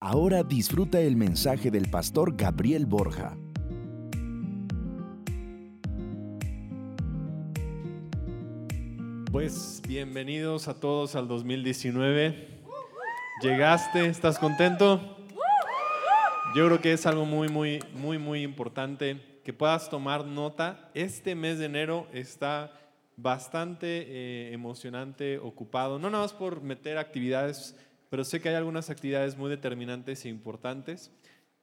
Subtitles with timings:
[0.00, 3.36] Ahora disfruta el mensaje del pastor Gabriel Borja.
[9.32, 12.62] Pues bienvenidos a todos al 2019.
[13.42, 14.06] ¿Llegaste?
[14.06, 15.00] ¿Estás contento?
[16.54, 20.92] Yo creo que es algo muy, muy, muy, muy importante que puedas tomar nota.
[20.94, 22.72] Este mes de enero está
[23.16, 27.74] bastante eh, emocionante, ocupado, no nada más por meter actividades
[28.10, 31.10] pero sé que hay algunas actividades muy determinantes e importantes.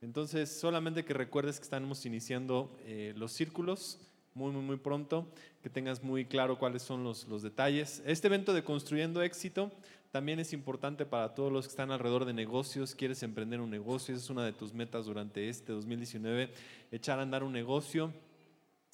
[0.01, 3.99] Entonces, solamente que recuerdes que estamos iniciando eh, los círculos
[4.33, 5.27] muy, muy, muy pronto,
[5.63, 8.03] que tengas muy claro cuáles son los, los detalles.
[8.05, 9.71] Este evento de Construyendo Éxito
[10.11, 14.13] también es importante para todos los que están alrededor de negocios, quieres emprender un negocio,
[14.13, 16.51] esa es una de tus metas durante este 2019,
[16.91, 18.13] echar a andar un negocio.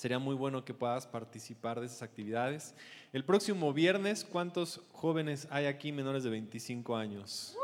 [0.02, 2.74] Sería muy bueno que puedas participar de esas actividades.
[3.14, 7.56] El próximo viernes, ¿cuántos jóvenes hay aquí menores de 25 años?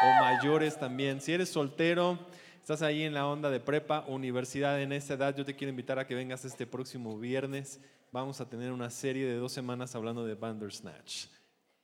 [0.00, 1.20] O mayores también.
[1.20, 2.20] Si eres soltero,
[2.60, 5.98] estás ahí en la onda de prepa, universidad en esa edad, yo te quiero invitar
[5.98, 7.80] a que vengas este próximo viernes.
[8.12, 11.26] Vamos a tener una serie de dos semanas hablando de Bandersnatch.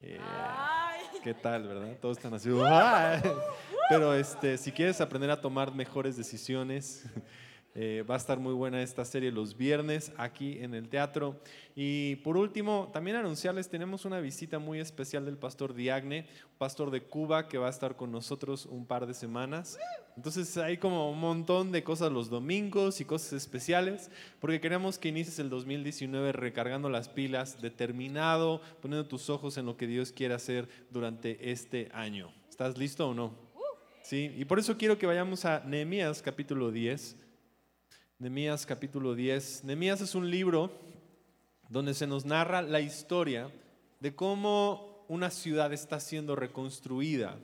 [0.00, 0.20] Eh,
[1.24, 1.98] ¿Qué tal, verdad?
[2.00, 2.50] Todos están así.
[3.88, 7.04] Pero este, si quieres aprender a tomar mejores decisiones,
[7.78, 11.38] eh, va a estar muy buena esta serie los viernes aquí en el teatro.
[11.74, 17.02] Y por último, también anunciarles, tenemos una visita muy especial del pastor Diagne, pastor de
[17.02, 19.76] Cuba, que va a estar con nosotros un par de semanas.
[20.16, 25.10] Entonces hay como un montón de cosas los domingos y cosas especiales, porque queremos que
[25.10, 30.32] inicies el 2019 recargando las pilas, determinado, poniendo tus ojos en lo que Dios quiere
[30.32, 32.32] hacer durante este año.
[32.48, 33.34] ¿Estás listo o no?
[34.00, 37.25] Sí, y por eso quiero que vayamos a Nehemías capítulo 10.
[38.18, 39.64] Nemías capítulo 10.
[39.64, 40.70] Nemías es un libro
[41.68, 43.50] donde se nos narra la historia
[44.00, 47.38] de cómo una ciudad está siendo reconstruida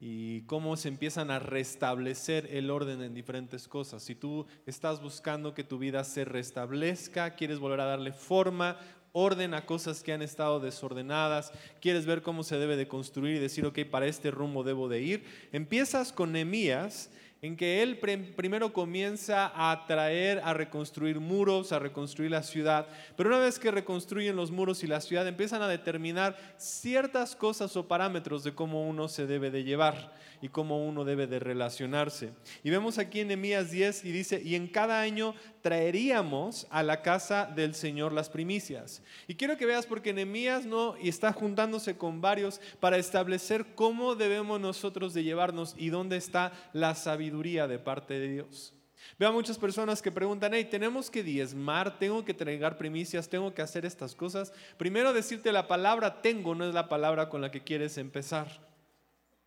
[0.00, 4.02] y cómo se empiezan a restablecer el orden en diferentes cosas.
[4.02, 8.76] Si tú estás buscando que tu vida se restablezca, quieres volver a darle forma,
[9.12, 13.40] orden a cosas que han estado desordenadas, quieres ver cómo se debe de construir y
[13.40, 17.10] decir, ok, para este rumbo debo de ir, empiezas con Nemías
[17.44, 22.86] en que él primero comienza a traer, a reconstruir muros, a reconstruir la ciudad,
[23.18, 27.76] pero una vez que reconstruyen los muros y la ciudad, empiezan a determinar ciertas cosas
[27.76, 30.10] o parámetros de cómo uno se debe de llevar
[30.40, 32.32] y cómo uno debe de relacionarse.
[32.62, 35.34] Y vemos aquí en Nehemías 10 y dice, y en cada año
[35.64, 39.02] traeríamos a la casa del Señor las primicias.
[39.26, 44.14] Y quiero que veas porque Nehemías no y está juntándose con varios para establecer cómo
[44.14, 48.74] debemos nosotros de llevarnos y dónde está la sabiduría de parte de Dios.
[49.18, 53.54] Veo a muchas personas que preguntan, hey, tenemos que diezmar, tengo que entregar primicias, tengo
[53.54, 54.52] que hacer estas cosas.
[54.76, 58.74] Primero decirte la palabra tengo no es la palabra con la que quieres empezar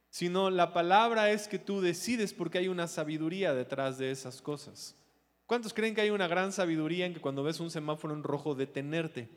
[0.09, 4.96] sino la palabra es que tú decides porque hay una sabiduría detrás de esas cosas.
[5.47, 8.53] ¿Cuántos creen que hay una gran sabiduría en que cuando ves un semáforo en rojo
[8.53, 9.29] detenerte?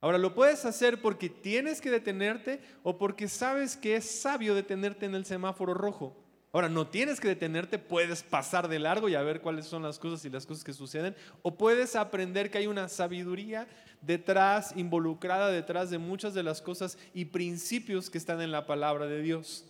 [0.00, 5.04] Ahora, ¿lo puedes hacer porque tienes que detenerte o porque sabes que es sabio detenerte
[5.04, 6.16] en el semáforo rojo?
[6.52, 9.98] Ahora, no tienes que detenerte, puedes pasar de largo y a ver cuáles son las
[9.98, 13.66] cosas y las cosas que suceden, o puedes aprender que hay una sabiduría
[14.00, 19.06] detrás, involucrada detrás de muchas de las cosas y principios que están en la palabra
[19.06, 19.66] de Dios.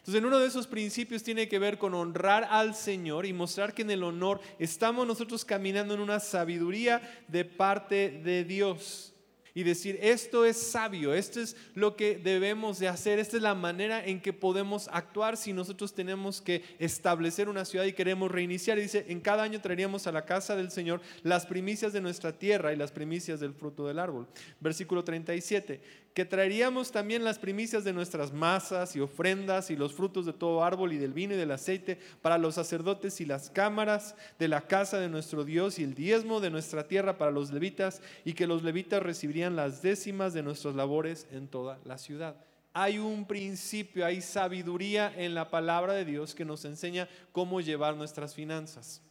[0.00, 3.74] Entonces, en uno de esos principios tiene que ver con honrar al Señor y mostrar
[3.74, 9.10] que en el honor estamos nosotros caminando en una sabiduría de parte de Dios
[9.54, 13.54] y decir, esto es sabio, esto es lo que debemos de hacer, esta es la
[13.54, 18.78] manera en que podemos actuar si nosotros tenemos que establecer una ciudad y queremos reiniciar.
[18.78, 22.32] Y dice, en cada año traeríamos a la casa del Señor las primicias de nuestra
[22.32, 24.28] tierra y las primicias del fruto del árbol.
[24.60, 25.80] Versículo 37,
[26.14, 30.64] que traeríamos también las primicias de nuestras masas y ofrendas y los frutos de todo
[30.64, 34.62] árbol y del vino y del aceite para los sacerdotes y las cámaras de la
[34.62, 38.46] casa de nuestro Dios y el diezmo de nuestra tierra para los levitas y que
[38.46, 42.36] los levitas recibirían las décimas de nuestras labores en toda la ciudad.
[42.72, 47.96] Hay un principio, hay sabiduría en la palabra de Dios que nos enseña cómo llevar
[47.96, 49.02] nuestras finanzas.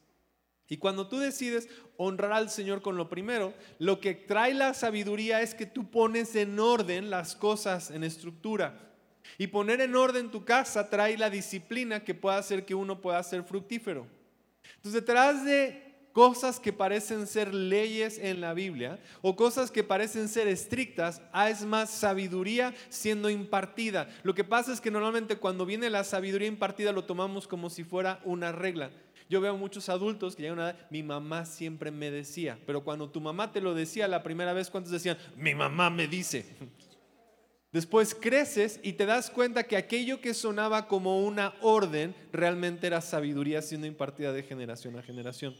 [0.70, 1.68] Y cuando tú decides
[1.98, 6.36] honrar al Señor con lo primero, lo que trae la sabiduría es que tú pones
[6.36, 8.80] en orden las cosas en estructura.
[9.40, 13.22] Y poner en orden tu casa trae la disciplina que pueda hacer que uno pueda
[13.24, 14.08] ser fructífero.
[14.76, 20.28] Entonces, detrás de cosas que parecen ser leyes en la Biblia o cosas que parecen
[20.28, 24.10] ser estrictas, hay más sabiduría siendo impartida.
[24.24, 27.84] Lo que pasa es que normalmente cuando viene la sabiduría impartida lo tomamos como si
[27.84, 28.92] fuera una regla.
[29.30, 33.22] Yo veo muchos adultos que llegan a mi mamá siempre me decía, pero cuando tu
[33.22, 36.46] mamá te lo decía la primera vez, ¿cuántos decían, mi mamá me dice?
[37.72, 43.02] Después creces y te das cuenta que aquello que sonaba como una orden realmente era
[43.02, 45.56] sabiduría siendo impartida de generación a generación.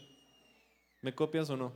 [1.02, 1.72] ¿Me copias o no?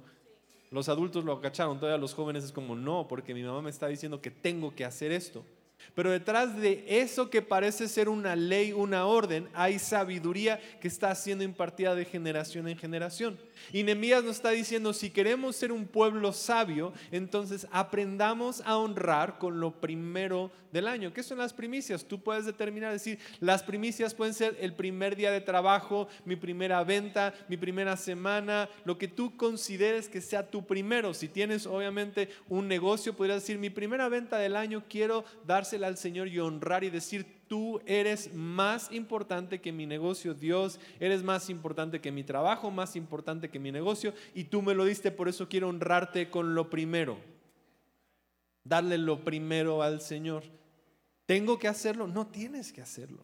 [0.72, 3.86] Los adultos lo acacharon, todavía los jóvenes es como, no, porque mi mamá me está
[3.86, 5.44] diciendo que tengo que hacer esto.
[5.94, 11.14] Pero detrás de eso que parece ser una ley, una orden, hay sabiduría que está
[11.14, 13.38] siendo impartida de generación en generación.
[13.72, 19.38] Y Nehemías nos está diciendo, si queremos ser un pueblo sabio, entonces aprendamos a honrar
[19.38, 21.12] con lo primero del año.
[21.12, 22.04] ¿Qué son las primicias?
[22.04, 26.82] Tú puedes determinar, decir, las primicias pueden ser el primer día de trabajo, mi primera
[26.82, 31.14] venta, mi primera semana, lo que tú consideres que sea tu primero.
[31.14, 35.24] Si tienes obviamente un negocio, podrías decir, mi primera venta del año quiero
[35.72, 41.22] al Señor y honrar y decir, tú eres más importante que mi negocio, Dios, eres
[41.22, 45.10] más importante que mi trabajo, más importante que mi negocio, y tú me lo diste,
[45.10, 47.18] por eso quiero honrarte con lo primero.
[48.64, 50.42] Darle lo primero al Señor.
[51.26, 52.06] ¿Tengo que hacerlo?
[52.06, 53.22] No tienes que hacerlo.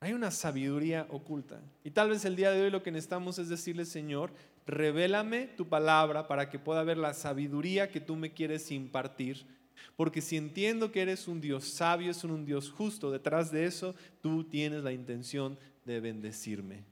[0.00, 1.60] Hay una sabiduría oculta.
[1.82, 4.30] Y tal vez el día de hoy lo que necesitamos es decirle, Señor,
[4.66, 9.46] revélame tu palabra para que pueda ver la sabiduría que tú me quieres impartir
[9.96, 13.94] porque si entiendo que eres un Dios sabio, es un Dios justo, detrás de eso
[14.20, 16.84] tú tienes la intención de bendecirme.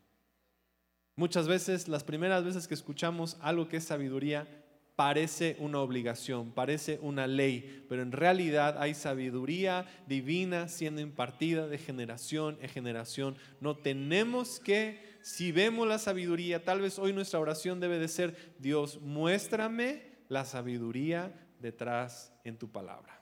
[1.17, 4.49] Muchas veces, las primeras veces que escuchamos algo que es sabiduría,
[4.97, 11.79] parece una obligación, parece una ley, pero en realidad hay sabiduría divina siendo impartida de
[11.79, 13.37] generación en generación.
[13.61, 18.55] No tenemos que, si vemos la sabiduría, tal vez hoy nuestra oración debe de ser,
[18.59, 21.33] Dios, muéstrame la sabiduría
[21.65, 23.19] detrás en tu palabra.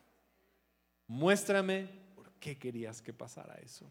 [1.07, 3.89] Muéstrame por qué querías que pasara eso.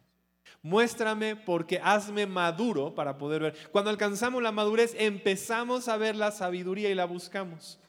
[0.61, 3.69] Muéstrame porque hazme maduro para poder ver.
[3.71, 7.79] Cuando alcanzamos la madurez empezamos a ver la sabiduría y la buscamos.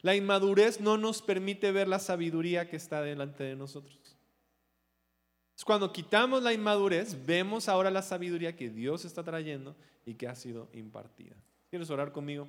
[0.00, 4.16] La inmadurez no nos permite ver la sabiduría que está delante de nosotros.
[5.64, 9.76] Cuando quitamos la inmadurez, vemos ahora la sabiduría que Dios está trayendo
[10.06, 11.36] y que ha sido impartida.
[11.68, 12.48] ¿Quieres orar conmigo?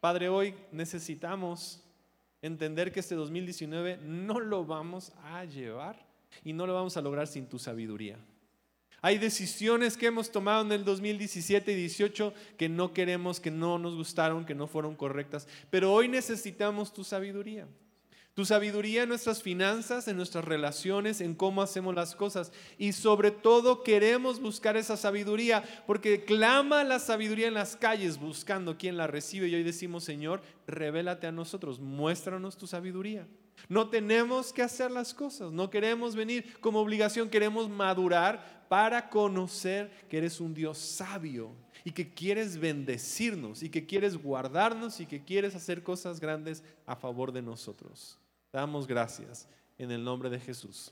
[0.00, 1.85] Padre, hoy necesitamos
[2.42, 6.06] entender que este 2019 no lo vamos a llevar
[6.44, 8.18] y no lo vamos a lograr sin tu sabiduría.
[9.02, 13.78] Hay decisiones que hemos tomado en el 2017 y 18 que no queremos, que no
[13.78, 17.68] nos gustaron, que no fueron correctas, pero hoy necesitamos tu sabiduría.
[18.36, 22.52] Tu sabiduría en nuestras finanzas, en nuestras relaciones, en cómo hacemos las cosas.
[22.76, 28.76] Y sobre todo queremos buscar esa sabiduría porque clama la sabiduría en las calles buscando
[28.76, 29.48] quien la recibe.
[29.48, 33.26] Y hoy decimos, Señor, revélate a nosotros, muéstranos tu sabiduría.
[33.70, 39.90] No tenemos que hacer las cosas, no queremos venir como obligación, queremos madurar para conocer
[40.10, 41.52] que eres un Dios sabio
[41.84, 46.96] y que quieres bendecirnos y que quieres guardarnos y que quieres hacer cosas grandes a
[46.96, 48.18] favor de nosotros
[48.56, 50.90] damos gracias en el nombre de Jesús.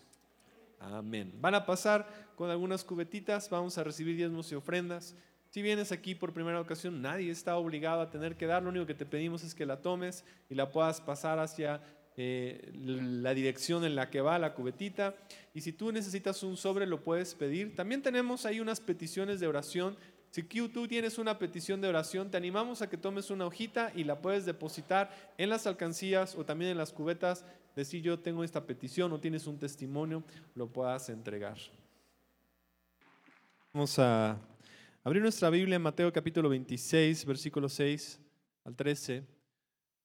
[0.79, 1.33] Amén.
[1.41, 2.07] Van a pasar
[2.37, 5.17] con algunas cubetitas, vamos a recibir diezmos y ofrendas.
[5.49, 8.85] Si vienes aquí por primera ocasión, nadie está obligado a tener que dar, lo único
[8.85, 11.81] que te pedimos es que la tomes y la puedas pasar hacia
[12.19, 15.15] eh, la dirección en la que va la cubetita.
[15.55, 17.75] Y si tú necesitas un sobre, lo puedes pedir.
[17.75, 19.97] También tenemos ahí unas peticiones de oración
[20.35, 24.03] si tú tienes una petición de oración, te animamos a que tomes una hojita y
[24.03, 27.45] la puedes depositar en las alcancías o también en las cubetas.
[27.77, 30.25] De si yo tengo esta petición o tienes un testimonio,
[30.57, 31.57] lo puedas entregar.
[33.73, 34.37] Vamos a
[35.05, 38.19] abrir nuestra Biblia en Mateo capítulo 26, versículo 6
[38.65, 39.25] al 13.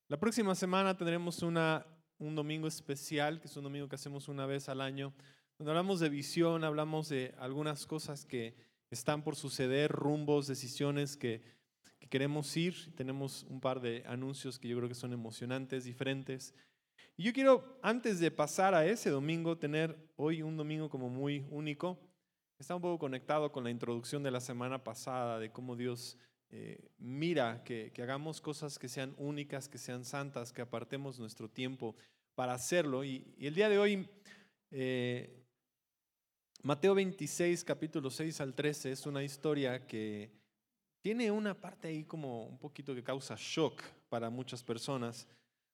[0.09, 1.87] La próxima semana tendremos una,
[2.19, 5.11] un domingo especial, que es un domingo que hacemos una vez al año,
[5.57, 11.41] donde hablamos de visión, hablamos de algunas cosas que están por suceder, rumbos, decisiones que,
[12.09, 12.95] queremos ir.
[12.95, 16.55] Tenemos un par de anuncios que yo creo que son emocionantes, diferentes.
[17.15, 21.45] Y yo quiero, antes de pasar a ese domingo, tener hoy un domingo como muy
[21.51, 21.99] único.
[22.57, 26.17] Está un poco conectado con la introducción de la semana pasada, de cómo Dios
[26.51, 31.95] eh, mira que, hagamos cosas que sean únicas, que sean santas, que apartemos nuestro tiempo
[32.33, 33.03] para hacerlo.
[33.03, 34.09] Y, el día de hoy
[34.71, 35.38] eh,
[36.61, 40.29] Mateo 26, capítulo 6 al 13, es una historia que
[41.01, 45.25] tiene una parte ahí como un poquito que causa shock para muchas personas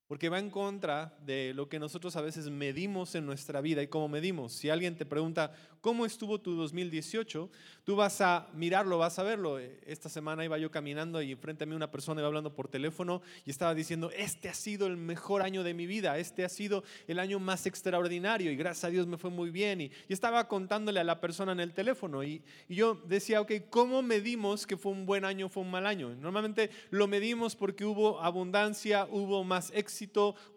[0.08, 3.88] porque va en contra de lo que nosotros a veces medimos en nuestra vida y
[3.88, 4.54] cómo medimos.
[4.54, 7.50] Si alguien te pregunta, ¿cómo estuvo tu 2018?
[7.84, 9.58] Tú vas a mirarlo, vas a verlo.
[9.58, 13.24] Esta semana iba yo caminando y frente a mí una persona iba hablando por teléfono
[13.46, 16.84] y estaba diciendo, este ha sido el mejor año de mi vida, este ha sido
[17.08, 19.82] el año más extraordinario y gracias a Dios me fue muy bien.
[19.82, 24.02] Y, estaba contándole a la persona en el teléfono y, y yo decía, ok, ¿cómo
[24.02, 26.16] medimos que fue un buen año o fue un mal año?
[26.16, 29.95] Normalmente lo medimos porque hubo abundancia, hubo más éxito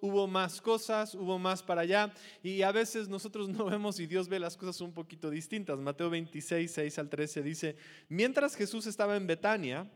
[0.01, 2.13] hubo más cosas, hubo más para allá.
[2.43, 5.79] Y a veces nosotros no vemos y Dios ve las cosas un poquito distintas.
[5.79, 7.77] Mateo 26, 6 al 13 dice,
[8.09, 9.91] mientras Jesús estaba en Betania,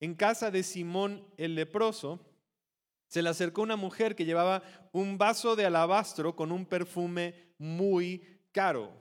[0.00, 2.20] en casa de Simón el leproso,
[3.08, 8.22] se le acercó una mujer que llevaba un vaso de alabastro con un perfume muy
[8.52, 8.92] caro,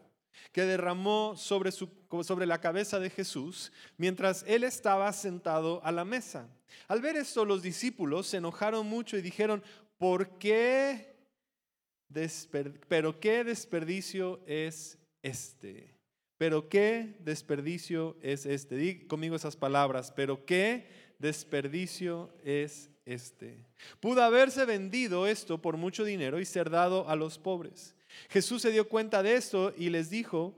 [0.51, 1.89] que derramó sobre, su,
[2.23, 6.49] sobre la cabeza de Jesús mientras él estaba sentado a la mesa.
[6.87, 9.63] Al ver esto, los discípulos se enojaron mucho y dijeron,
[9.97, 11.15] ¿por qué?
[12.87, 15.95] Pero qué desperdicio es este.
[16.37, 18.75] Pero qué desperdicio es este.
[18.75, 20.11] Di conmigo esas palabras.
[20.15, 20.87] Pero qué
[21.19, 23.65] desperdicio es este.
[23.99, 27.95] Pudo haberse vendido esto por mucho dinero y ser dado a los pobres.
[28.29, 30.53] Jesús se dio cuenta de esto y les dijo,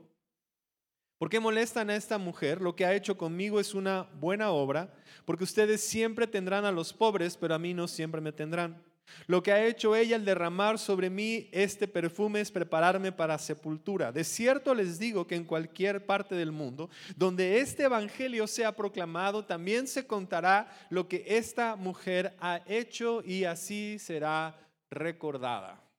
[1.18, 2.60] ¿por qué molestan a esta mujer?
[2.60, 4.92] Lo que ha hecho conmigo es una buena obra,
[5.24, 8.82] porque ustedes siempre tendrán a los pobres, pero a mí no siempre me tendrán.
[9.26, 14.12] Lo que ha hecho ella al derramar sobre mí este perfume es prepararme para sepultura.
[14.12, 19.44] De cierto les digo que en cualquier parte del mundo donde este evangelio sea proclamado,
[19.44, 24.56] también se contará lo que esta mujer ha hecho y así será
[24.90, 25.89] recordada.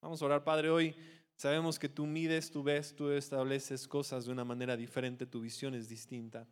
[0.00, 0.94] Vamos a orar, Padre, hoy.
[1.36, 5.74] Sabemos que tú mides, tú ves, tú estableces cosas de una manera diferente, tu visión
[5.74, 6.46] es distinta.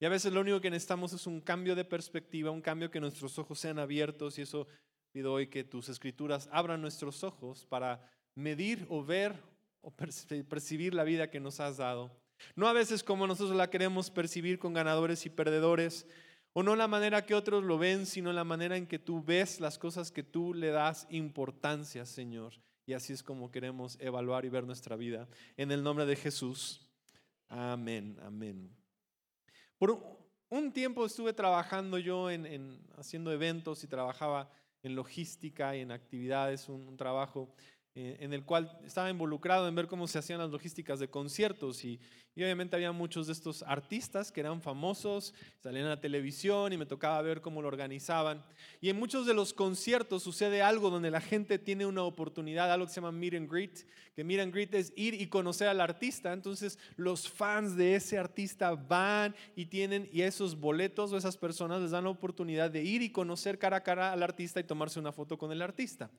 [0.00, 3.00] Y a veces lo único que necesitamos es un cambio de perspectiva, un cambio que
[3.00, 4.66] nuestros ojos sean abiertos y eso
[5.12, 9.40] pido hoy que tus escrituras abran nuestros ojos para medir o ver
[9.80, 12.10] o percibir la vida que nos has dado.
[12.56, 16.06] No a veces como nosotros la queremos percibir con ganadores y perdedores,
[16.52, 19.60] o no la manera que otros lo ven, sino la manera en que tú ves
[19.60, 22.54] las cosas que tú le das importancia, Señor.
[22.84, 25.28] Y así es como queremos evaluar y ver nuestra vida.
[25.56, 26.88] En el nombre de Jesús.
[27.48, 28.70] Amén, amén.
[29.78, 29.98] Por
[30.48, 34.50] un tiempo estuve trabajando yo en, haciendo eventos y trabajaba
[34.82, 37.54] en logística y en actividades, un trabajo
[37.94, 42.00] en el cual estaba involucrado en ver cómo se hacían las logísticas de conciertos y,
[42.34, 46.86] obviamente había muchos de estos artistas que eran famosos, salían a la televisión y me
[46.86, 48.42] tocaba ver cómo lo organizaban.
[48.80, 52.86] Y en muchos de los conciertos sucede algo donde la gente tiene una oportunidad, algo
[52.86, 55.82] que se llama meet and greet, que meet and greet es ir y conocer al
[55.82, 56.32] artista.
[56.32, 61.82] Entonces los fans de ese artista van y tienen, y esos boletos o esas personas
[61.82, 64.98] les dan la oportunidad de ir y conocer cara a cara al artista y tomarse
[64.98, 66.10] una foto con el artista.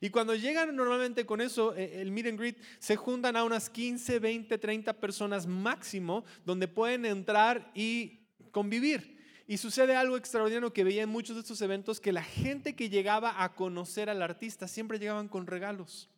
[0.00, 3.70] Y cuando llegan normalmente con eso, eh, el meet and greet, se juntan a unas
[3.70, 9.20] 15, 20, 30 personas máximo donde pueden entrar y convivir.
[9.46, 12.88] Y sucede algo extraordinario que veía en muchos de estos eventos, que la gente que
[12.88, 16.08] llegaba a conocer al artista siempre llegaban con regalos.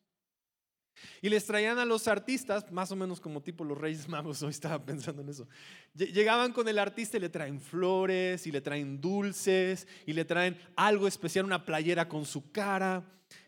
[1.21, 4.51] Y les traían a los artistas, más o menos como tipo los Reyes Magos, hoy
[4.51, 5.49] estaba pensando en eso.
[5.95, 10.59] Llegaban con el artista y le traen flores, y le traen dulces, y le traen
[10.77, 13.05] algo especial, una playera con su cara.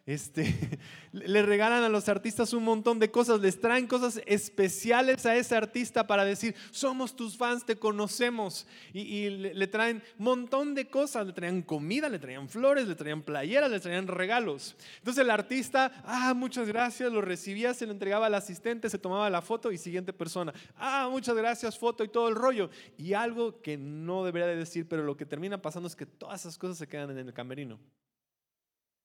[0.07, 0.79] Este,
[1.13, 5.57] le regalan a los artistas un montón de cosas, les traen cosas especiales a ese
[5.57, 8.69] artista para decir, somos tus fans, te conocemos.
[8.93, 13.23] Y, le, traen un montón de cosas, le traían comida, le traían flores, le traían
[13.23, 14.77] playeras, le traían regalos.
[14.99, 19.29] Entonces el artista, ah, muchas gracias, lo recibía, se lo entregaba al asistente, se tomaba
[19.29, 22.71] la foto y siguiente persona, ah, muchas gracias, foto y todo el rollo.
[22.97, 26.43] Y algo que no debería de decir, pero lo que termina pasando es que todas
[26.43, 27.81] esas cosas se quedan en el camerino.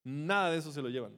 [0.04, 1.16] Nada de eso se lo llevan.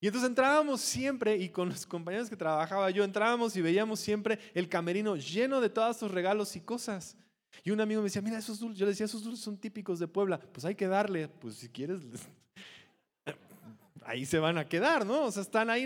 [0.00, 4.38] Y entonces entrábamos siempre, y con los compañeros que trabajaba yo, entrábamos y veíamos siempre
[4.52, 7.16] el camerino lleno de todos esos regalos y cosas.
[7.62, 9.98] Y un amigo me decía, mira, esos dulces, yo le decía, esos dulces son típicos
[9.98, 12.00] de Puebla, pues hay que darle, pues si quieres,
[14.06, 15.24] ahí se van a quedar, ¿no?
[15.24, 15.84] O sea, están ahí,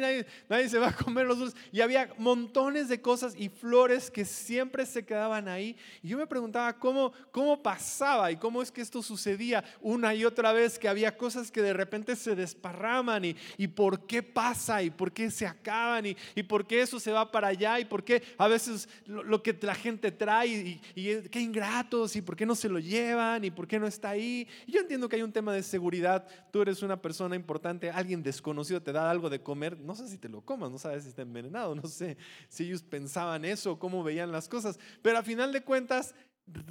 [0.49, 1.61] nadie, se va a comer los dulces.
[1.73, 5.77] Y había montones de cosas y flores que siempre se quedaban ahí.
[6.03, 10.25] Y yo me preguntaba cómo, cómo pasaba y cómo es que esto sucedía una y
[10.25, 14.83] otra vez, que había cosas que de repente se desparraman y, y por qué pasa
[14.83, 18.05] y por qué se acaban y, por qué eso se va para allá y por
[18.05, 22.55] qué a veces lo, que la gente trae y, qué ingratos y por qué no
[22.55, 24.47] se lo llevan y por qué no está ahí.
[24.67, 26.27] Y yo entiendo que hay un tema de seguridad.
[26.51, 30.29] Tú eres una persona importante, desconocido te da algo de comer, no sé si te
[30.29, 32.17] lo comas, no sabes si está envenenado, no sé
[32.49, 36.15] si ellos pensaban eso, cómo veían las cosas, pero a final de cuentas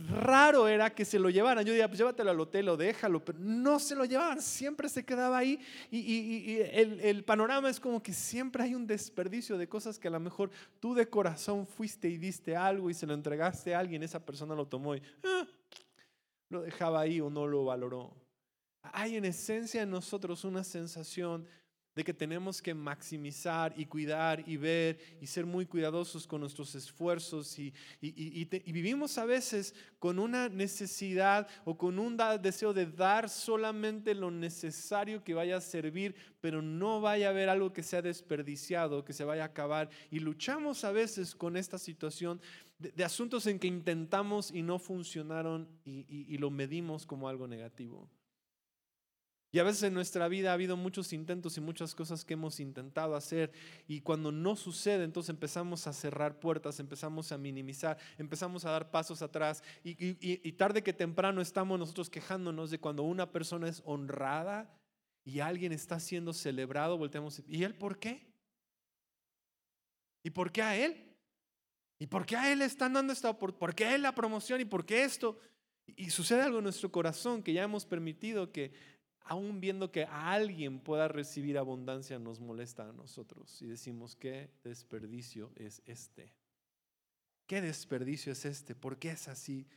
[0.09, 1.63] raro era que se lo llevaran.
[1.63, 5.05] Yo diría, pues llévatelo al hotel o déjalo, pero no se lo llevaban, siempre se
[5.05, 5.59] quedaba ahí.
[5.91, 10.11] Y, el, el, panorama es como que siempre hay un desperdicio de cosas que a
[10.11, 14.03] lo mejor tú de corazón fuiste y diste algo y se lo entregaste a alguien,
[14.03, 15.45] esa persona lo tomó y ah,
[16.49, 18.26] lo dejaba ahí o no lo valoró
[18.93, 21.47] hay en esencia en nosotros una sensación
[21.97, 26.75] de que tenemos que maximizar y cuidar y ver y ser muy cuidadosos con nuestros
[26.75, 27.73] esfuerzos y,
[28.67, 35.23] vivimos a veces con una necesidad o con un deseo de dar solamente lo necesario
[35.23, 39.23] que vaya a servir, pero no vaya a haber algo que sea desperdiciado, que se
[39.23, 39.89] vaya a acabar.
[40.11, 42.39] Y luchamos a veces con esta situación
[42.77, 48.07] de, de asuntos en que intentamos y no funcionaron y lo medimos como algo negativo.
[49.51, 52.59] Y a veces en nuestra vida ha habido muchos intentos y muchas cosas que hemos
[52.59, 53.51] intentado hacer
[53.87, 58.91] y cuando no sucede, entonces empezamos a cerrar puertas, empezamos a minimizar, empezamos a dar
[58.91, 64.69] pasos atrás y, tarde que temprano estamos nosotros quejándonos de cuando una persona es honrada
[65.23, 68.27] y alguien está siendo celebrado, volteamos y él por qué?
[70.23, 71.05] ¿Y por qué a él?
[71.99, 73.59] ¿Y por qué a él están dando esta oportunidad?
[73.59, 74.59] ¿Por qué a él la promoción?
[74.59, 75.39] ¿Y por qué esto?
[75.95, 78.96] Y sucede algo en nuestro corazón que ya hemos permitido que
[79.27, 84.49] aún viendo que a alguien pueda recibir abundancia, nos molesta a nosotros y decimos, ¿qué
[84.63, 86.33] desperdicio es este?
[87.45, 88.75] ¿Qué desperdicio es este?
[88.75, 89.67] ¿Por qué es así?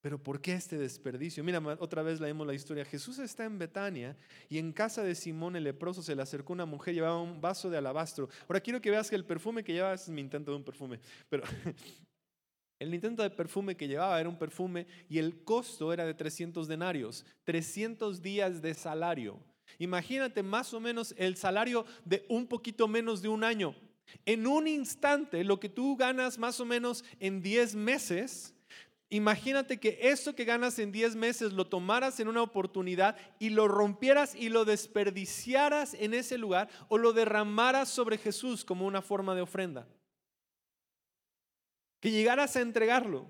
[0.00, 1.42] Pero ¿por qué este desperdicio?
[1.42, 2.84] Mira, otra vez leemos la historia.
[2.84, 4.16] Jesús está en Betania
[4.48, 7.70] y en casa de Simón el leproso se le acercó una mujer, llevaba un vaso
[7.70, 8.28] de alabastro.
[8.48, 11.00] Ahora quiero que veas que el perfume que llevaba, es mi intento de un perfume,
[11.28, 11.42] pero
[12.78, 16.68] El intento de perfume que llevaba era un perfume y el costo era de 300
[16.68, 19.40] denarios, 300 días de salario.
[19.78, 23.74] Imagínate más o menos el salario de un poquito menos de un año.
[24.26, 28.54] En un instante, lo que tú ganas más o menos en 10 meses,
[29.08, 33.68] imagínate que esto que ganas en 10 meses lo tomaras en una oportunidad y lo
[33.68, 39.34] rompieras y lo desperdiciaras en ese lugar o lo derramaras sobre Jesús como una forma
[39.34, 39.88] de ofrenda
[42.00, 43.26] que llegaras a entregarlo.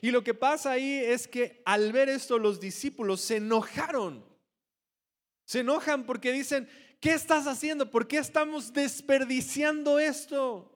[0.00, 4.24] Y lo que pasa ahí es que al ver esto los discípulos se enojaron.
[5.44, 6.68] Se enojan porque dicen,
[7.00, 7.90] ¿qué estás haciendo?
[7.90, 10.72] ¿Por qué estamos desperdiciando esto?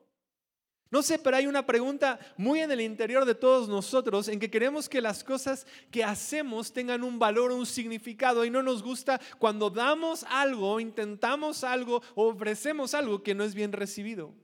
[0.92, 4.50] No sé, pero hay una pregunta muy en el interior de todos nosotros en que
[4.50, 9.20] queremos que las cosas que hacemos tengan un valor, un significado y no nos gusta
[9.38, 14.34] cuando damos algo, intentamos algo ofrecemos algo que no es bien recibido.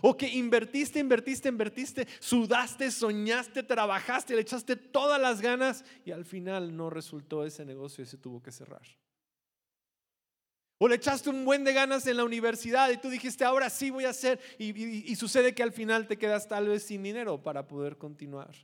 [0.00, 6.24] O que invertiste, invertiste, invertiste, sudaste, soñaste, trabajaste, le echaste todas las ganas y al
[6.24, 8.82] final no resultó ese negocio y se tuvo que cerrar.
[10.78, 13.90] O le echaste un buen de ganas en la universidad y tú dijiste, ahora sí
[13.90, 14.38] voy a hacer.
[14.58, 18.54] Y, sucede que al final te quedas tal vez sin dinero para poder continuar.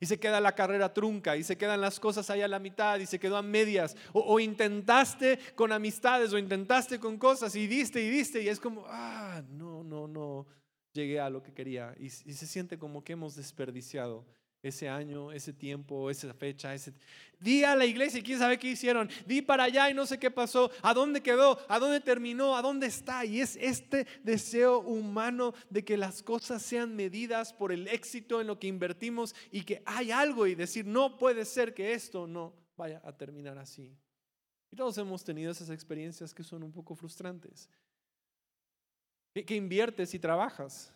[0.00, 2.98] Y se queda la carrera trunca y se quedan las cosas ahí a la mitad
[2.98, 3.96] y se quedó a medias.
[4.12, 8.84] O, intentaste con amistades o intentaste con cosas y diste y diste y es como,
[8.86, 10.46] ah, no, no, no,
[10.92, 11.94] llegué a lo que quería.
[11.98, 14.26] y se siente como que hemos desperdiciado
[14.64, 16.94] ese año, ese tiempo, esa fecha, ese...
[17.38, 19.10] Di a la iglesia y quién sabe qué hicieron.
[19.26, 20.70] Di para allá y no sé qué pasó.
[20.80, 21.58] ¿A dónde quedó?
[21.68, 22.56] ¿A dónde terminó?
[22.56, 23.26] ¿A dónde está?
[23.26, 28.46] Y es este deseo humano de que las cosas sean medidas por el éxito en
[28.46, 32.54] lo que invertimos y que hay algo y decir, no puede ser que esto no
[32.78, 33.94] vaya a terminar así.
[34.70, 37.68] Y todos hemos tenido esas experiencias que son un poco frustrantes.
[39.34, 40.93] Que inviertes y trabajas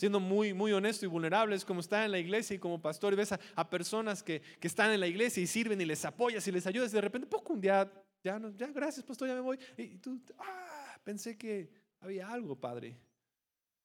[0.00, 3.12] siendo muy, muy honesto y vulnerable, es como estar en la iglesia y como pastor
[3.12, 6.52] y ves a, personas que, están en la iglesia y sirven y les apoyas y
[6.52, 7.92] les ayudas de repente, poco un día,
[8.24, 9.58] ya, no, ya gracias pastor, ya me voy.
[9.76, 11.68] Y tú, ah, pensé que
[12.00, 12.96] había algo, Padre.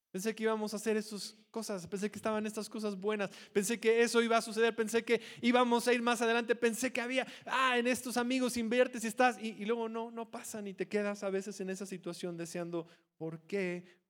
[0.09, 4.01] Pensé que íbamos a hacer estas cosas, pensé que estaban estas cosas buenas, pensé que
[4.01, 7.77] eso iba a suceder, pensé que íbamos a ir más adelante, pensé que había, ah,
[7.77, 11.23] en estos amigos inviertes y estás, y, y luego no, no pasan y te quedas
[11.23, 14.04] a veces en esa situación deseando, ¿por qué?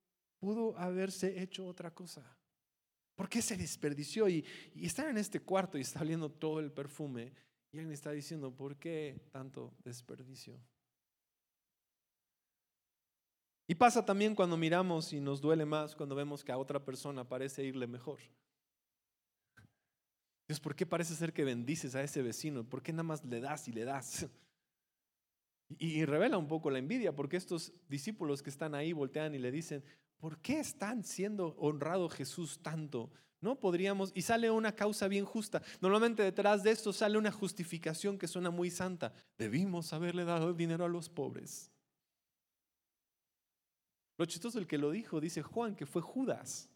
[0.45, 2.23] Pudo haberse hecho otra cosa.
[3.15, 4.29] ¿Por qué se desperdició?
[4.29, 7.33] Y, y está en este cuarto y está oliendo todo el perfume.
[7.71, 10.61] Y alguien está diciendo, ¿por qué tanto desperdicio?
[13.65, 17.27] Y pasa también cuando miramos y nos duele más cuando vemos que a otra persona
[17.27, 18.19] parece irle mejor.
[20.47, 22.63] Dios, ¿por qué parece ser que bendices a ese vecino?
[22.63, 24.27] ¿Por qué nada más le das y le das?
[25.79, 29.51] Y revela un poco la envidia, porque estos discípulos que están ahí voltean y le
[29.51, 29.83] dicen,
[30.17, 33.11] ¿por qué están siendo honrado Jesús tanto?
[33.41, 35.61] No podríamos, y sale una causa bien justa.
[35.79, 39.13] Normalmente detrás de esto sale una justificación que suena muy santa.
[39.37, 41.71] Debimos haberle dado dinero a los pobres.
[44.17, 46.69] Lo chistoso el que lo dijo, dice Juan, que fue Judas,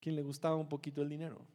[0.00, 1.46] quien le gustaba un poquito el dinero.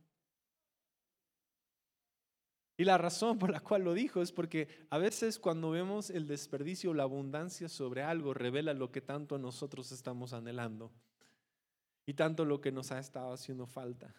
[2.76, 6.26] Y la razón por la cual lo dijo es porque a veces cuando vemos el
[6.26, 10.92] desperdicio o la abundancia sobre algo, revela lo que tanto nosotros estamos anhelando
[12.06, 14.16] y tanto lo que nos ha estado haciendo falta.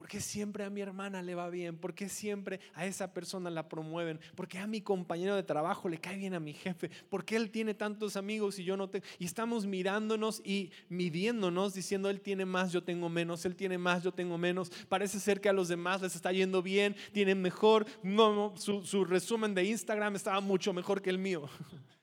[0.00, 1.76] ¿Por qué siempre a mi hermana le va bien?
[1.76, 4.18] ¿Por qué siempre a esa persona la promueven?
[4.34, 6.90] ¿Por qué a mi compañero de trabajo le cae bien a mi jefe?
[7.10, 9.04] ¿Por qué él tiene tantos amigos y yo no tengo?
[9.18, 14.02] Y estamos mirándonos y midiéndonos diciendo, él tiene más, yo tengo menos, él tiene más,
[14.02, 14.72] yo tengo menos.
[14.88, 17.84] Parece ser que a los demás les está yendo bien, tienen mejor.
[18.02, 21.46] No, su, su resumen de Instagram estaba mucho mejor que el mío.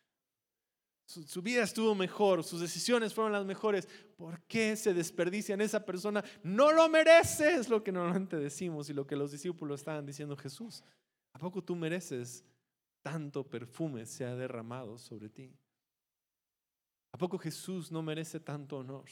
[1.08, 3.88] Su, vida estuvo mejor, sus decisiones fueron las mejores.
[4.18, 6.22] ¿Por qué se desperdicia en esa persona?
[6.44, 10.36] No lo mereces, es lo que normalmente decimos y lo que los discípulos estaban diciendo
[10.36, 10.84] Jesús.
[11.32, 12.44] ¿A poco tú mereces
[13.02, 15.56] tanto perfume se ha derramado sobre ti?
[17.14, 19.06] ¿A poco Jesús no merece tanto honor?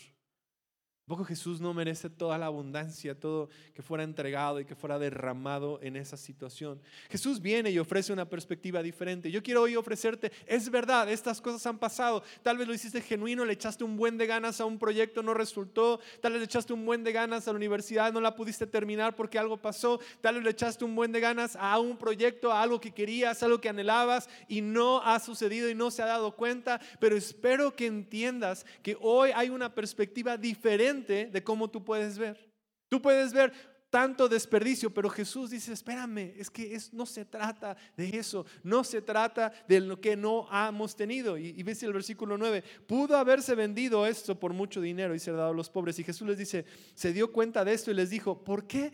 [1.08, 5.80] Poco Jesús no merece toda la abundancia, todo que fuera entregado y que fuera derramado
[5.84, 6.82] en esa situación?
[7.10, 9.30] Jesús viene y ofrece una perspectiva diferente.
[9.30, 12.24] Yo quiero hoy ofrecerte, es verdad, estas cosas han pasado.
[12.42, 15.36] Tal vez lo hiciste genuino, le echaste un buen de ganas a un proyecto, no
[15.36, 16.00] resultó.
[16.22, 19.16] Tal vez le echaste un buen de ganas a la universidad, no la pudiste terminar
[19.16, 20.00] porque algo pasó.
[20.22, 23.44] Tal vez le echaste un buen de ganas a un proyecto, a algo que querías,
[23.44, 26.82] algo que anhelabas y no ha sucedido y no se ha dado cuenta.
[27.00, 32.52] Pero espero que entiendas que hoy hay una perspectiva diferente de cómo tú puedes ver.
[32.90, 33.52] Tú puedes ver
[33.90, 38.84] tanto desperdicio, pero Jesús dice, espérame, es que es, no se trata de eso, no
[38.84, 41.38] se trata de lo que no hemos tenido.
[41.38, 45.36] Y, y ves el versículo 9, pudo haberse vendido esto por mucho dinero y ser
[45.36, 45.98] dado a los pobres.
[46.00, 48.92] Y Jesús les dice, se dio cuenta de esto y les dijo, ¿por qué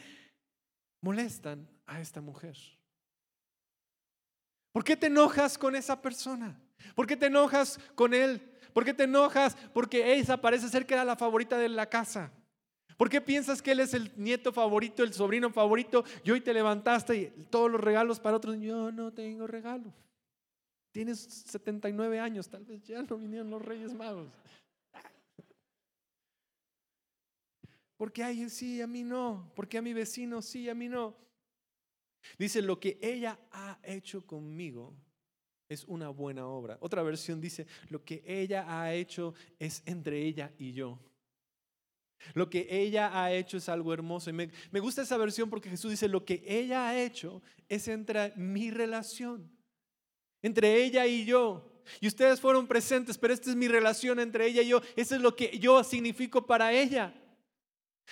[1.01, 2.55] molestan a esta mujer?
[4.71, 6.61] ¿Por qué te enojas con esa persona?
[6.95, 8.50] ¿Por qué te enojas con él?
[8.73, 9.55] ¿Por qué te enojas?
[9.73, 12.31] Porque esa parece ser que era la favorita de la casa.
[12.97, 16.53] ¿Por qué piensas que él es el nieto favorito, el sobrino favorito y hoy te
[16.53, 18.57] levantaste y todos los regalos para otros?
[18.59, 19.91] Yo no tengo regalo.
[20.91, 24.29] Tienes 79 años, tal vez ya no vinieron los Reyes Magos.
[27.97, 29.51] Porque hay sí, a mí no.
[29.55, 31.15] Porque a mi vecino sí, a mí no.
[32.37, 34.93] Dice, lo que ella ha hecho conmigo
[35.71, 36.77] es una buena obra.
[36.81, 40.99] Otra versión dice, lo que ella ha hecho es entre ella y yo.
[42.33, 44.29] Lo que ella ha hecho es algo hermoso.
[44.29, 47.87] Y me, me, gusta esa versión porque Jesús dice, lo que ella ha hecho es
[47.87, 49.49] entre mi relación,
[50.41, 51.71] entre ella y yo.
[52.01, 54.81] Y ustedes fueron presentes, pero esta es mi relación entre ella y yo.
[54.97, 57.13] Eso es lo que yo significo para ella.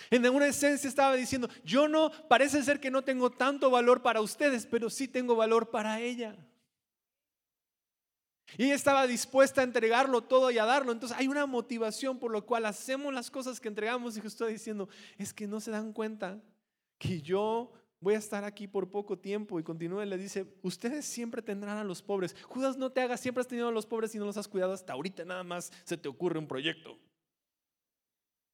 [0.10, 4.22] En una esencia estaba diciendo, yo no, parece ser que no tengo tanto valor para
[4.22, 6.38] ustedes, pero sí tengo valor para ella.
[8.58, 10.92] Y ella estaba dispuesta a entregarlo todo y a darlo.
[10.92, 14.18] Entonces hay una motivación por lo cual hacemos las cosas que entregamos.
[14.18, 16.42] Y está diciendo, es que no se dan cuenta
[16.98, 19.60] que yo voy a estar aquí por poco tiempo.
[19.60, 22.36] Y continúa y le dice, ustedes siempre tendrán a los pobres.
[22.44, 24.74] Judas, no te hagas, siempre has tenido a los pobres y no los has cuidado
[24.74, 25.26] hasta ahorita.
[25.26, 26.98] Nada más se te ocurre un proyecto.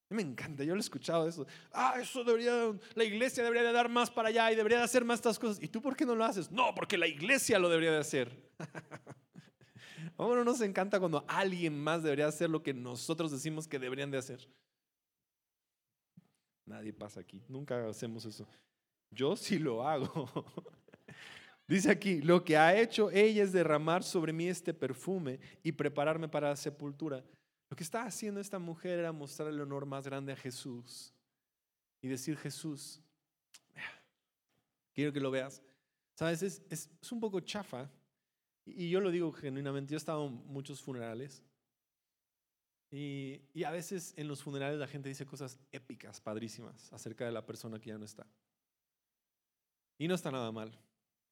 [0.10, 1.48] Me encanta, yo lo he escuchado eso.
[1.72, 5.04] Ah, eso debería, la iglesia debería de dar más para allá y debería de hacer
[5.04, 5.62] más estas cosas.
[5.62, 6.52] ¿Y tú por qué no lo haces?
[6.52, 8.32] No, porque la iglesia lo debería de hacer.
[10.18, 14.12] ¿A no nos encanta cuando alguien más debería hacer lo que nosotros decimos que deberían
[14.12, 14.48] de hacer?
[16.65, 18.48] Nadie pasa aquí, nunca hacemos eso.
[19.12, 20.30] Yo sí lo hago.
[21.68, 26.28] Dice aquí, lo que ha hecho ella es derramar sobre mí este perfume y prepararme
[26.28, 27.24] para la sepultura.
[27.70, 31.13] Lo que está haciendo esta mujer era mostrar el honor más grande a Jesús
[32.02, 33.02] y decir, Jesús,
[34.94, 35.62] quiero que lo veas.
[36.13, 37.89] Sabes, es, es, es un poco chafa
[38.65, 41.43] y yo lo digo genuinamente, yo he estado en muchos funerales
[42.91, 47.45] y, a veces en los funerales la gente dice cosas épicas, padrísimas, acerca de la
[47.45, 48.25] persona que ya no está.
[49.97, 50.80] Y no está nada mal.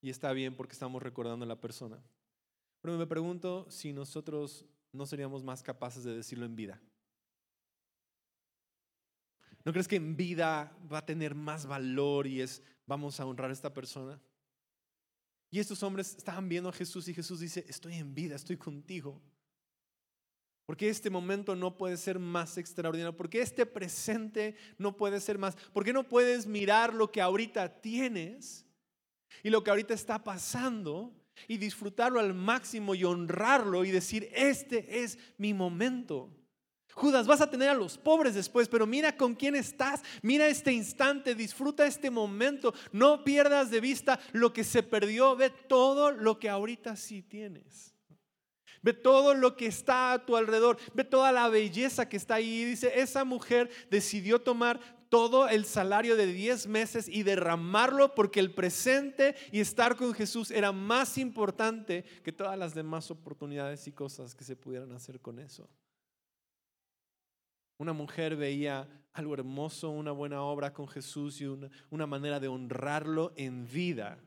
[0.02, 2.04] Y está bien porque estamos recordando a la persona.
[2.82, 6.82] Pero me pregunto si nosotros no seríamos más capaces de decirlo en vida.
[9.64, 13.50] ¿No crees que en vida va a tener más valor y es vamos a honrar
[13.50, 14.20] a esta persona?
[15.54, 19.22] Y estos hombres estaban viendo a Jesús y Jesús dice, estoy en vida, estoy contigo.
[20.66, 25.56] Porque este momento no puede ser más extraordinario, porque este presente no puede ser más,
[25.72, 28.66] porque no puedes mirar lo que ahorita tienes
[29.44, 31.14] y lo que ahorita está pasando
[31.48, 36.36] y disfrutarlo al máximo y honrarlo y decir, este es mi momento.
[36.96, 40.72] Judas, vas a tener a los pobres después, pero mira con quién estás, mira este
[40.72, 46.40] instante, disfruta este momento, no pierdas de vista lo que se perdió, ve todo lo
[46.40, 47.94] que ahorita sí tienes.
[48.84, 52.66] Ve todo lo que está a tu alrededor, ve toda la belleza que está ahí.
[52.66, 58.54] Dice, esa mujer decidió tomar todo el salario de 10 meses y derramarlo porque el
[58.54, 64.36] presente y estar con Jesús era más importante que todas las demás oportunidades y cosas
[64.36, 65.70] que se pudieran hacer con eso.
[67.84, 73.34] Una mujer veía algo hermoso, una buena obra con Jesús y una, manera de honrarlo
[73.36, 74.24] en vida.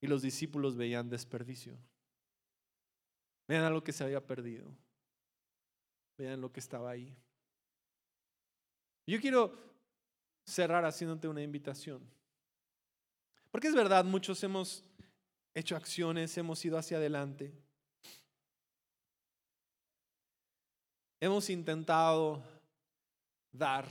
[0.00, 1.78] Y los discípulos veían desperdicio.
[3.46, 4.68] Vean algo que se había perdido.
[6.18, 7.16] Vean lo que estaba ahí.
[9.06, 9.56] Yo quiero
[10.44, 12.02] cerrar haciéndote una invitación.
[13.52, 14.82] Porque es verdad, muchos hemos
[15.54, 17.54] hecho acciones, hemos ido hacia adelante.
[21.20, 22.42] Hemos intentado
[23.58, 23.86] dar,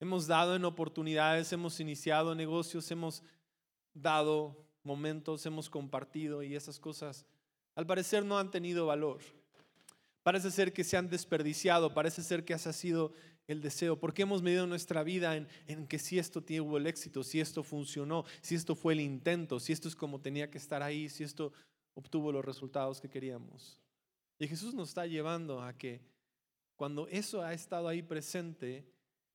[0.00, 3.22] hemos dado en oportunidades, hemos iniciado negocios, hemos
[3.94, 7.26] dado momentos, hemos compartido y esas cosas
[7.74, 9.20] al parecer no han tenido valor.
[10.22, 13.12] Parece ser que se han desperdiciado, parece ser que ha sido
[13.48, 17.24] el deseo, porque hemos medido nuestra vida en, en, que si esto tuvo el éxito,
[17.24, 20.82] si esto funcionó, si esto fue el intento, si esto es como tenía que estar
[20.82, 21.52] ahí, si esto
[21.94, 23.80] obtuvo los resultados que queríamos.
[24.38, 26.00] Y Jesús nos está llevando a que
[26.82, 28.84] cuando eso ha estado ahí presente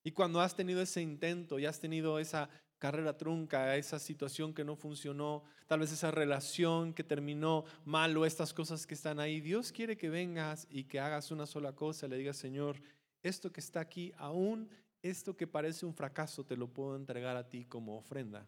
[0.03, 4.65] y cuando has tenido ese intento y has tenido esa carrera trunca, esa situación que
[4.65, 9.39] no funcionó, tal vez esa relación que terminó mal o estas cosas que están ahí.
[9.39, 12.81] Dios quiere que vengas y que hagas una sola cosa, le digas, Señor,
[13.23, 14.69] esto que está aquí, aún
[15.01, 18.45] esto que parece un fracaso, te lo puedo entregar a ti como ofrenda.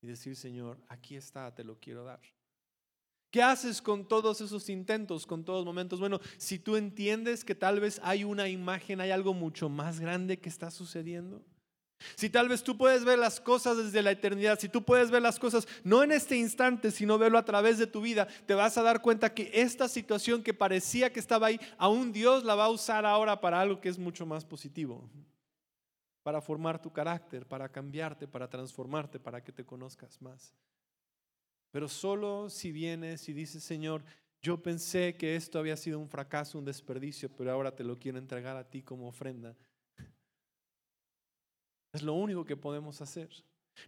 [0.00, 2.22] Y decir, Señor, aquí está, te lo quiero dar.
[3.32, 5.98] ¿Qué haces con todos esos intentos, con todos los momentos?
[5.98, 10.38] Bueno, si tú entiendes que tal vez hay una imagen, hay algo mucho más grande
[10.38, 11.42] que está sucediendo,
[12.14, 15.22] si tal vez tú puedes ver las cosas desde la eternidad, si tú puedes ver
[15.22, 18.76] las cosas no en este instante, sino verlo a través de tu vida, te vas
[18.76, 22.66] a dar cuenta que esta situación que parecía que estaba ahí, aún Dios la va
[22.66, 25.08] a usar ahora para algo que es mucho más positivo,
[26.22, 30.52] para formar tu carácter, para cambiarte, para transformarte, para que te conozcas más.
[31.72, 34.04] Pero solo si vienes y dices, Señor,
[34.40, 38.18] yo pensé que esto había sido un fracaso, un desperdicio, pero ahora te lo quiero
[38.18, 39.56] entregar a ti como ofrenda
[41.92, 43.28] es lo único que podemos hacer.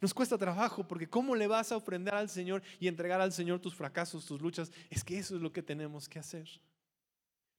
[0.00, 3.60] Nos cuesta trabajo porque ¿cómo le vas a ofrendar al Señor y entregar al Señor
[3.60, 4.70] tus fracasos, tus luchas?
[4.90, 6.48] Es que eso es lo que tenemos que hacer.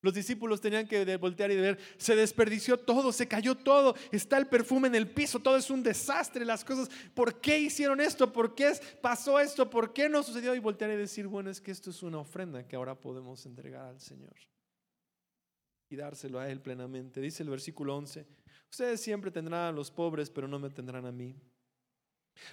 [0.05, 4.45] Los discípulos tenían que voltear y ver, se desperdició todo, se cayó todo, está el
[4.45, 8.31] perfume en el piso, todo es un desastre, las cosas, ¿por qué hicieron esto?
[8.31, 9.67] ¿Por qué pasó esto?
[9.67, 10.53] ¿Por qué no sucedió?
[10.53, 13.87] Y voltear y decir, bueno, es que esto es una ofrenda que ahora podemos entregar
[13.87, 14.35] al Señor
[15.89, 17.19] y dárselo a Él plenamente.
[17.19, 18.27] Dice el versículo 11,
[18.69, 21.35] Ustedes siempre tendrán a los pobres, pero no me tendrán a mí.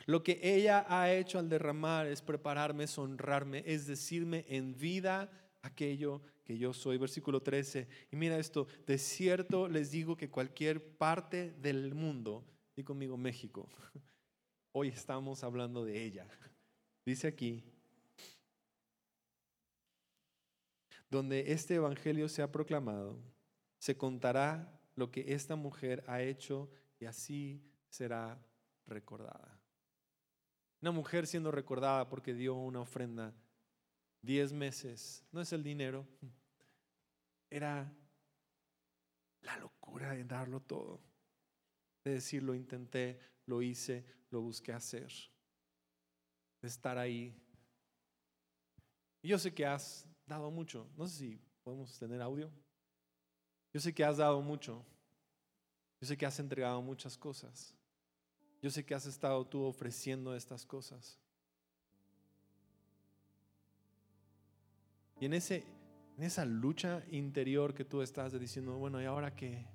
[0.06, 5.30] Lo que ella ha hecho al derramar es prepararme, es honrarme, es decirme en vida
[5.62, 6.98] aquello que yo soy.
[6.98, 7.88] Versículo 13.
[8.10, 12.44] Y mira esto, de cierto les digo que cualquier parte del mundo,
[12.76, 13.68] y conmigo México,
[14.72, 16.26] hoy estamos hablando de ella.
[17.06, 17.64] Dice aquí,
[21.10, 23.18] donde este evangelio se ha proclamado,
[23.78, 28.40] se contará lo que esta mujer ha hecho y así será
[28.86, 29.60] recordada.
[30.80, 33.34] Una mujer siendo recordada porque dio una ofrenda
[34.22, 36.06] diez meses, no es el dinero,
[37.50, 37.92] era
[39.42, 41.00] la locura de darlo todo,
[42.04, 45.12] de decir lo intenté, lo hice, lo busqué hacer,
[46.60, 47.34] de estar ahí.
[49.22, 52.50] Yo sé que has dado mucho, no sé si podemos tener audio.
[53.72, 54.84] Yo sé que has dado mucho.
[56.00, 57.74] Yo sé que has entregado muchas cosas.
[58.60, 61.18] Yo sé que has estado tú ofreciendo estas cosas.
[65.22, 65.64] Y en, ese,
[66.18, 69.68] en esa lucha interior que tú estás diciendo, bueno, ¿y ahora qué?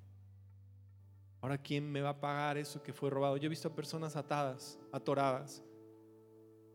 [1.40, 3.38] ¿Ahora quién me va a pagar eso que fue robado?
[3.38, 5.64] Yo he visto a personas atadas, atoradas.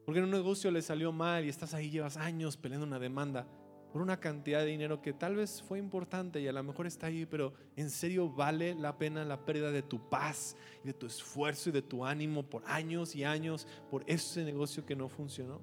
[0.03, 3.47] Porque en un negocio le salió mal y estás ahí, llevas años peleando una demanda
[3.91, 7.05] por una cantidad de dinero que tal vez fue importante y a lo mejor está
[7.05, 11.05] ahí, pero en serio vale la pena la pérdida de tu paz y de tu
[11.05, 15.61] esfuerzo y de tu ánimo por años y años por ese negocio que no funcionó.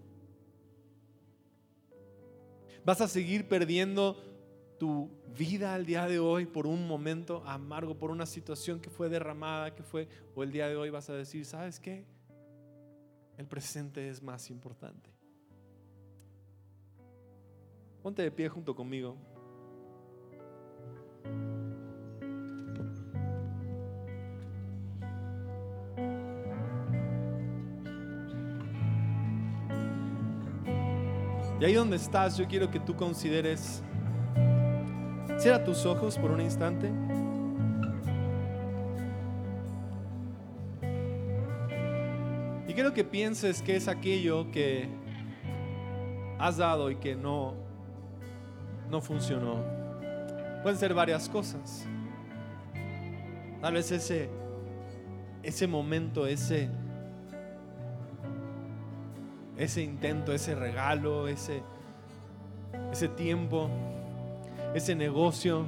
[2.84, 4.16] Vas a seguir perdiendo
[4.78, 9.08] tu vida al día de hoy por un momento amargo, por una situación que fue
[9.08, 12.06] derramada, que fue, o el día de hoy vas a decir, ¿sabes qué?
[13.36, 15.10] El presente es más importante.
[18.02, 19.16] Ponte de pie junto conmigo.
[31.60, 33.82] Y ahí donde estás, yo quiero que tú consideres,
[35.38, 36.90] cierra tus ojos por un instante.
[42.66, 44.88] Y quiero que pienses que es aquello que
[46.38, 47.54] has dado y que no
[48.90, 49.62] no funcionó.
[50.62, 51.86] Pueden ser varias cosas.
[53.60, 54.28] Tal vez ese,
[55.42, 56.68] ese momento, ese,
[59.60, 61.62] ese intento, ese regalo, ese,
[62.90, 63.68] ese tiempo,
[64.74, 65.66] ese negocio,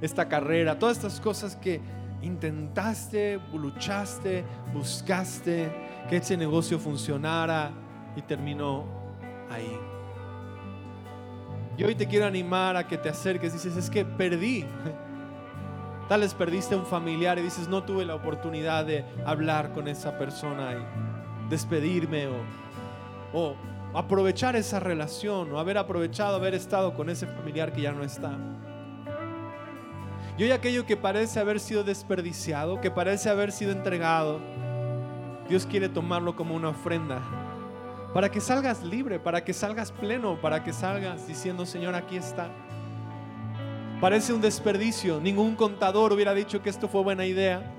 [0.00, 1.80] esta carrera, todas estas cosas que
[2.22, 5.68] intentaste, luchaste, buscaste
[6.08, 7.72] que ese negocio funcionara
[8.14, 8.84] y terminó
[9.50, 9.80] ahí.
[11.76, 14.64] Y hoy te quiero animar a que te acerques dices, es que perdí.
[16.08, 20.16] Tal vez perdiste un familiar y dices, no tuve la oportunidad de hablar con esa
[20.18, 22.34] persona y despedirme o,
[23.34, 23.54] o
[23.92, 28.38] aprovechar esa relación o haber aprovechado haber estado con ese familiar que ya no está.
[30.38, 34.40] Y hoy aquello que parece haber sido desperdiciado, que parece haber sido entregado,
[35.48, 37.20] Dios quiere tomarlo como una ofrenda
[38.14, 42.48] para que salgas libre, para que salgas pleno, para que salgas diciendo, Señor, aquí está.
[44.00, 47.74] Parece un desperdicio, ningún contador hubiera dicho que esto fue buena idea.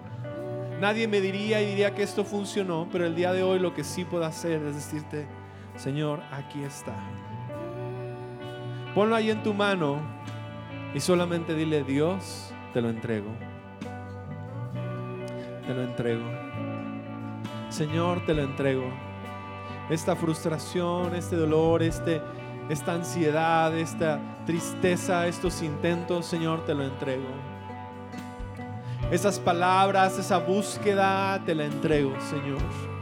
[0.82, 3.86] Nadie me diría y diría que esto funcionó, pero el día de hoy lo que
[3.86, 5.26] sí puedo hacer es decirte,
[5.76, 6.96] Señor, aquí está.
[8.94, 10.00] Ponlo ahí en tu mano
[10.94, 13.30] y solamente dile, Dios, te lo entrego.
[15.68, 16.24] Te lo entrego.
[17.70, 18.86] Señor, te lo entrego.
[19.90, 22.22] Esta frustración, este dolor, este,
[22.70, 27.28] esta ansiedad, esta tristeza, estos intentos, Señor, te lo entrego.
[29.12, 32.95] Esas palabras, esa búsqueda, te la entrego, Señor.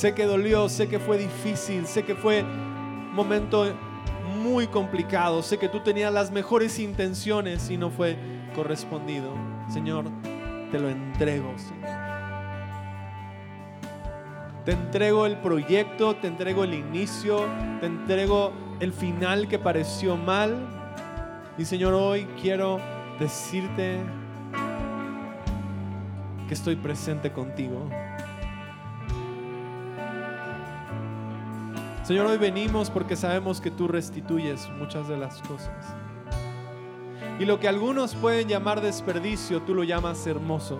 [0.00, 3.70] Sé que dolió, sé que fue difícil, sé que fue un momento
[4.42, 8.16] muy complicado, sé que tú tenías las mejores intenciones y no fue
[8.54, 9.34] correspondido.
[9.68, 10.06] Señor,
[10.70, 11.98] te lo entrego, Señor.
[14.64, 17.44] Te entrego el proyecto, te entrego el inicio,
[17.80, 20.66] te entrego el final que pareció mal.
[21.58, 22.80] Y Señor, hoy quiero
[23.18, 23.98] decirte
[26.48, 27.86] que estoy presente contigo.
[32.10, 35.94] Señor, hoy venimos porque sabemos que tú restituyes muchas de las cosas.
[37.38, 40.76] Y lo que algunos pueden llamar desperdicio, tú lo llamas hermoso.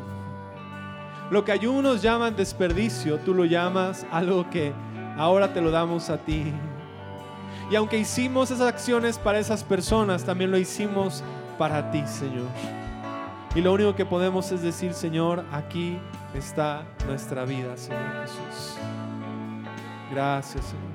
[1.30, 4.72] Lo que algunos llaman desperdicio, tú lo llamas algo que
[5.16, 6.52] ahora te lo damos a ti.
[7.70, 11.22] Y aunque hicimos esas acciones para esas personas, también lo hicimos
[11.58, 12.48] para ti, Señor.
[13.54, 15.96] Y lo único que podemos es decir, Señor, aquí
[16.34, 18.78] está nuestra vida, Señor Jesús.
[20.10, 20.89] Gracias, Señor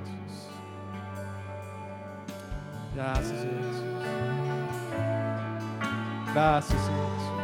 [2.95, 3.93] Gracias, Señor Jesús.
[6.34, 7.36] Gracias, Señor Jesús.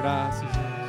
[0.00, 0.81] Gracias,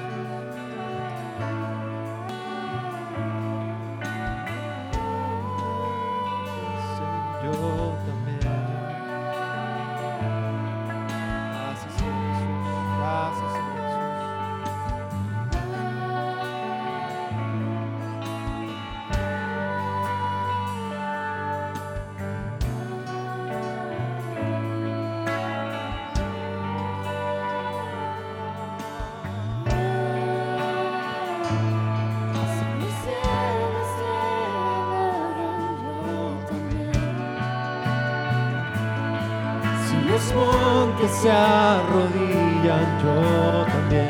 [43.02, 44.10] yo también.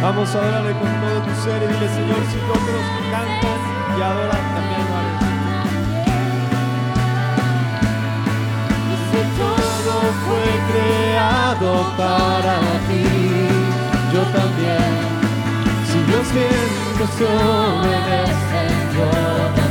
[0.00, 3.60] Vamos a adorarle con todo tu ser y dile, Señor, si tú que cantan
[3.98, 4.78] y adoran, también
[9.38, 12.56] Todo fue creado para
[12.88, 13.04] ti,
[14.12, 14.92] yo también.
[15.86, 19.10] Si los vientos obedecen, yo
[19.54, 19.67] también.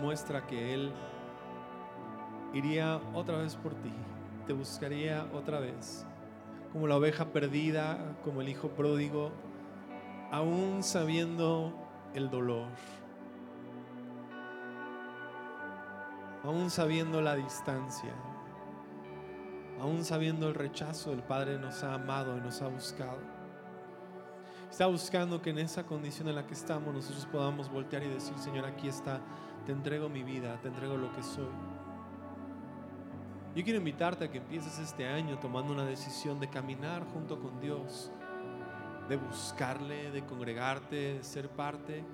[0.00, 0.92] Muestra que Él
[2.52, 3.92] iría otra vez por ti,
[4.46, 6.06] te buscaría otra vez,
[6.72, 9.32] como la oveja perdida, como el hijo pródigo,
[10.30, 11.72] aún sabiendo
[12.14, 12.68] el dolor,
[16.44, 18.12] aún sabiendo la distancia,
[19.80, 23.35] aún sabiendo el rechazo, el Padre nos ha amado y nos ha buscado.
[24.70, 28.36] Está buscando que en esa condición en la que estamos nosotros podamos voltear y decir,
[28.38, 29.20] Señor, aquí está,
[29.64, 31.48] te entrego mi vida, te entrego lo que soy.
[33.54, 37.58] Yo quiero invitarte a que empieces este año tomando una decisión de caminar junto con
[37.58, 38.10] Dios,
[39.08, 42.04] de buscarle, de congregarte, de ser parte.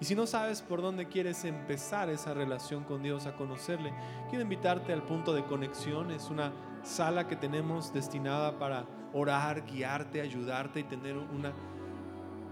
[0.00, 3.92] Y si no sabes por dónde quieres empezar esa relación con Dios, a conocerle,
[4.30, 6.10] quiero invitarte al punto de conexión.
[6.10, 6.52] Es una
[6.82, 11.52] sala que tenemos destinada para orar, guiarte, ayudarte y tener una,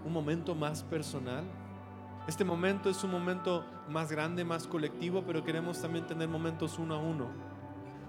[0.05, 1.45] un momento más personal.
[2.27, 6.95] Este momento es un momento más grande, más colectivo, pero queremos también tener momentos uno
[6.95, 7.29] a uno,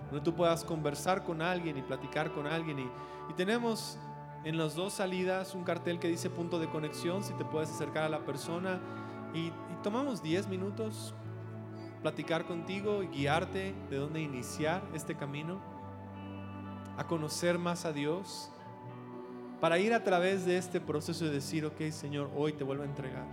[0.10, 2.80] donde tú puedas conversar con alguien y platicar con alguien.
[2.80, 2.90] Y,
[3.36, 3.98] tenemos
[4.44, 8.04] en las dos salidas un cartel que dice punto de conexión, si te puedes acercar
[8.04, 8.82] a la persona.
[9.34, 11.14] Y, y tomamos 10 minutos,
[12.02, 15.62] platicar contigo y guiarte de dónde iniciar este camino,
[16.98, 18.52] a conocer más a Dios,
[19.62, 22.88] para ir a través de este proceso y decir, ok Señor, hoy te vuelvo a
[22.88, 23.28] entregar.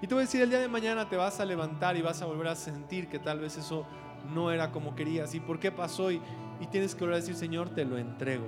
[0.00, 2.22] Y te voy a decir, el día de mañana te vas a levantar y vas
[2.22, 3.84] a volver a sentir que tal vez eso
[4.32, 5.34] no era como querías.
[5.34, 6.12] ¿Y por qué pasó?
[6.12, 6.20] Y,
[6.60, 8.46] y tienes que volver a decir, Señor, te lo entrego.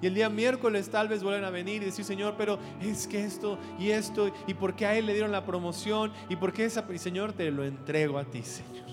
[0.00, 3.24] Y el día miércoles tal vez vuelvan a venir y decir, Señor, pero es que
[3.24, 6.64] esto y esto, y por qué a él le dieron la promoción, y por qué
[6.64, 8.86] esa, y Señor, te lo entrego a ti, Señor.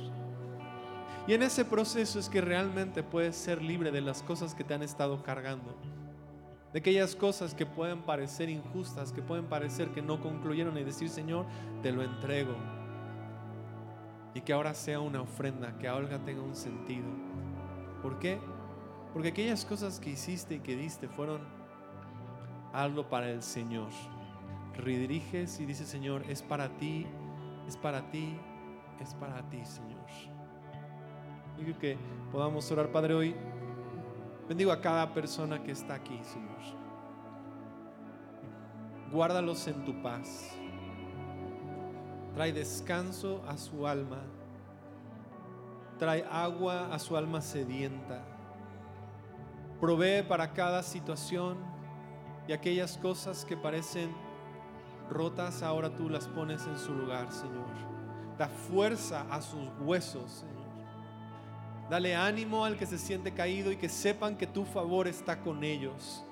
[1.25, 4.73] Y en ese proceso es que realmente puedes ser libre de las cosas que te
[4.73, 5.75] han estado cargando.
[6.73, 11.07] De aquellas cosas que pueden parecer injustas, que pueden parecer que no concluyeron y decir,
[11.07, 11.45] Señor,
[11.83, 12.55] te lo entrego.
[14.33, 17.05] Y que ahora sea una ofrenda, que ahora tenga un sentido.
[18.01, 18.39] ¿Por qué?
[19.13, 21.41] Porque aquellas cosas que hiciste y que diste fueron
[22.73, 23.89] algo para el Señor.
[24.75, 27.05] Rediriges y dices, Señor, es para ti,
[27.67, 28.35] es para ti,
[28.99, 30.01] es para ti, Señor.
[31.59, 31.97] Yo creo que
[32.31, 33.35] podamos orar, Padre, hoy.
[34.53, 36.59] Bendigo a cada persona que está aquí, Señor.
[39.11, 40.51] Guárdalos en tu paz.
[42.35, 44.21] Trae descanso a su alma.
[45.97, 48.23] Trae agua a su alma sedienta.
[49.79, 51.57] Provee para cada situación
[52.47, 54.13] y aquellas cosas que parecen
[55.09, 57.71] rotas, ahora tú las pones en su lugar, Señor.
[58.37, 60.62] Da fuerza a sus huesos, Señor.
[61.89, 65.63] Dale ánimo al que se siente caído y que sepan que tu favor está con
[65.63, 66.23] ellos.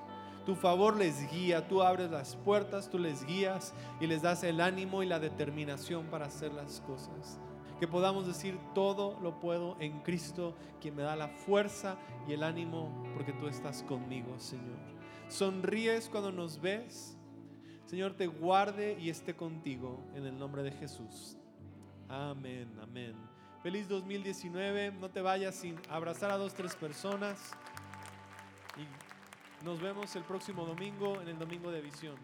[0.44, 4.60] Tu favor les guía, tú abres las puertas, tú les guías y les das el
[4.60, 7.38] ánimo y la determinación para hacer las cosas.
[7.78, 11.96] Que podamos decir, todo lo puedo en Cristo, quien me da la fuerza
[12.26, 14.78] y el ánimo, porque tú estás conmigo, Señor.
[15.28, 17.16] Sonríes cuando nos ves.
[17.86, 21.36] Señor, te guarde y esté contigo en el nombre de Jesús.
[22.08, 23.31] Amén, amén.
[23.62, 24.92] Feliz 2019.
[25.00, 27.38] No te vayas sin abrazar a dos, tres personas.
[28.76, 28.84] Y
[29.64, 32.16] nos vemos el próximo domingo en el Domingo de Visión.